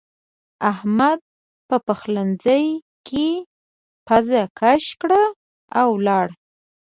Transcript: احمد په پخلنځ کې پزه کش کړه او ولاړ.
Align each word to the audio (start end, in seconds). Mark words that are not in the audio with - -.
احمد 0.71 1.19
په 1.67 1.77
پخلنځ 1.87 2.45
کې 3.07 3.27
پزه 4.07 4.41
کش 4.59 4.83
کړه 5.01 5.23
او 5.79 5.87
ولاړ. 5.97 6.27